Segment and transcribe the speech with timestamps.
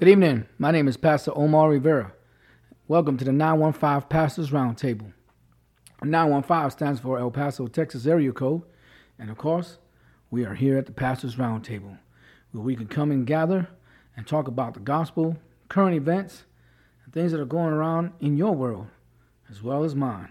[0.00, 0.46] Good evening.
[0.56, 2.14] My name is Pastor Omar Rivera.
[2.88, 5.12] Welcome to the 915 Pastors Roundtable.
[6.02, 8.62] 915 stands for El Paso, Texas area code.
[9.18, 9.76] And of course,
[10.30, 11.98] we are here at the Pastors Roundtable
[12.52, 13.68] where we can come and gather
[14.16, 15.36] and talk about the gospel,
[15.68, 16.44] current events,
[17.04, 18.86] and things that are going around in your world
[19.50, 20.30] as well as mine.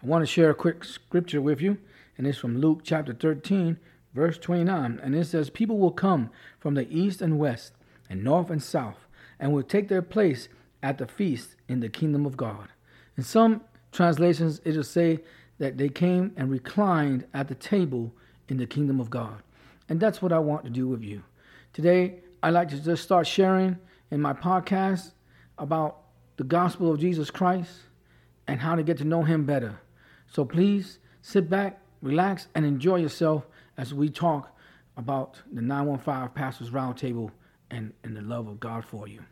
[0.00, 1.78] I want to share a quick scripture with you,
[2.16, 3.80] and it's from Luke chapter 13,
[4.14, 5.00] verse 29.
[5.02, 6.30] And it says, People will come
[6.60, 7.72] from the east and west,
[8.12, 9.06] and north and south,
[9.40, 10.48] and will take their place
[10.82, 12.68] at the feast in the kingdom of God.
[13.16, 15.20] In some translations, it will say
[15.58, 18.12] that they came and reclined at the table
[18.48, 19.42] in the kingdom of God.
[19.88, 21.22] And that's what I want to do with you.
[21.72, 23.78] Today, I'd like to just start sharing
[24.10, 25.12] in my podcast
[25.56, 26.02] about
[26.36, 27.70] the gospel of Jesus Christ
[28.46, 29.80] and how to get to know him better.
[30.26, 33.46] So please sit back, relax, and enjoy yourself
[33.78, 34.54] as we talk
[34.98, 37.30] about the 915 Pastors Roundtable
[37.72, 39.22] and, and the love of God for you.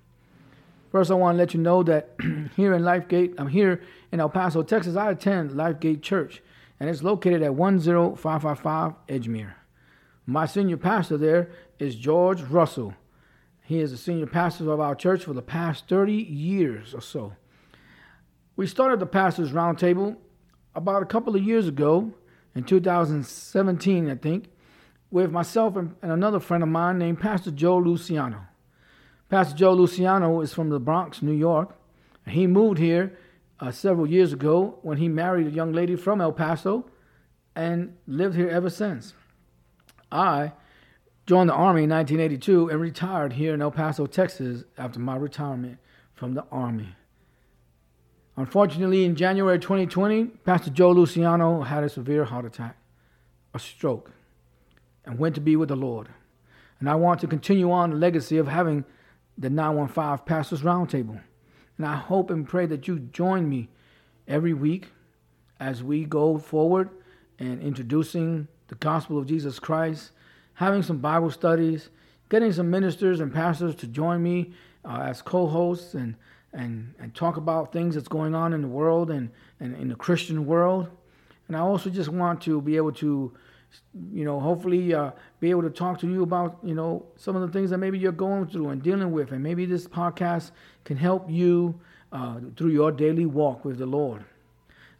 [0.91, 2.11] First, I want to let you know that
[2.57, 4.97] here in Lifegate, I'm here in El Paso, Texas.
[4.97, 6.43] I attend Lifegate Church,
[6.81, 9.55] and it's located at 10555 Edgemere.
[10.27, 12.95] My senior pastor there is George Russell.
[13.63, 17.35] He is the senior pastor of our church for the past 30 years or so.
[18.57, 20.17] We started the Pastors Roundtable
[20.75, 22.13] about a couple of years ago,
[22.55, 24.51] in 2017, I think,
[25.11, 28.47] with myself and, another friend of mine named Pastor Joe Luciano.
[29.29, 31.75] Pastor Joe Luciano is from the Bronx, New York.
[32.27, 33.17] He moved here
[33.59, 36.87] uh, several years ago when he married a young lady from El Paso
[37.55, 39.15] and lived here ever since.
[40.11, 40.53] I
[41.27, 45.79] joined the Army in 1982 and retired here in El Paso, Texas after my retirement
[46.15, 46.97] from the Army.
[48.37, 52.77] Unfortunately, in January 2020, Pastor Joe Luciano had a severe heart attack,
[53.55, 54.11] a stroke,
[55.05, 56.09] and went to be with the Lord.
[56.79, 58.85] And I want to continue on the legacy of having
[59.37, 61.21] the 915 Pastors Roundtable.
[61.77, 63.69] And I hope and pray that you join me
[64.29, 64.89] every week
[65.59, 66.91] as we go forward
[67.39, 70.13] and introducing the gospel of Jesus Christ,
[70.55, 71.91] having some Bible studies,
[72.29, 74.53] getting some ministers and pastors to join me
[74.85, 76.15] uh, as co hosts and
[76.53, 79.31] and, and talk about things that's going on in the world and,
[79.61, 80.89] and in the Christian world.
[81.49, 83.33] And I also just want to be able to,
[84.13, 85.11] you know, hopefully uh,
[85.41, 87.99] be able to talk to you about, you know, some of the things that maybe
[87.99, 89.33] you're going through and dealing with.
[89.33, 90.51] And maybe this podcast
[90.85, 91.81] can help you
[92.13, 94.25] uh, through your daily walk with the Lord.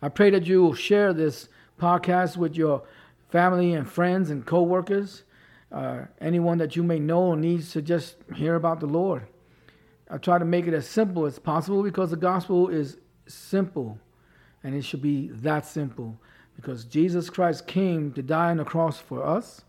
[0.03, 1.49] I pray that you will share this
[1.79, 2.83] podcast with your
[3.31, 5.25] family and friends and coworkers,
[5.73, 9.27] uh, anyone that you may know needs to just hear about the Lord.
[10.11, 13.99] I try to make it as simple as possible because the gospel is simple
[14.65, 16.19] and it should be that simple
[16.57, 19.63] because Jesus Christ came to die on the cross for us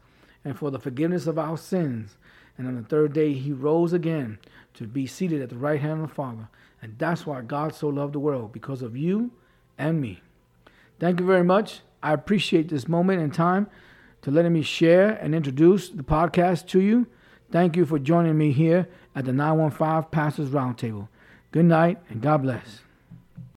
[0.43, 2.17] and for the forgiveness of our sins.
[2.57, 4.39] And on the third day, he rose again
[4.73, 6.49] to be seated at the right hand of the Father.
[6.81, 9.31] And that's why God so loved the world, because of you
[9.77, 10.21] and me.
[10.99, 11.81] Thank you very much.
[12.03, 13.67] I appreciate this moment in time
[14.23, 17.07] to letting me share and introduce the podcast to you.
[17.51, 21.07] Thank you for joining me here at the 915 Pastors Roundtable.
[21.51, 22.81] Good night and God bless.